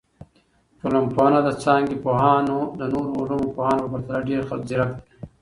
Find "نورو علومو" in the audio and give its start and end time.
2.93-3.45